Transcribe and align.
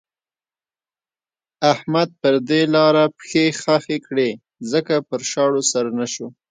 احمد 1.71 2.09
پر 2.21 2.35
دې 2.49 2.61
لاره 2.75 3.03
پښې 3.17 3.45
خښې 3.61 3.97
کړې 4.07 4.29
ځکه 4.71 4.95
پر 5.09 5.19
شاړو 5.31 5.61
سر 5.71 5.85
نه 5.99 6.05
شو. 6.13 6.27